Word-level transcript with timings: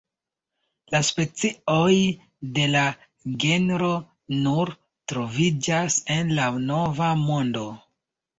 La 0.93 0.99
specioj 1.09 1.97
de 2.55 2.63
la 2.75 2.85
genro 3.43 3.91
nur 4.47 4.73
troviĝas 5.13 6.01
en 6.17 6.33
la 6.41 6.49
Nova 6.65 7.13
Mondo. 7.23 7.69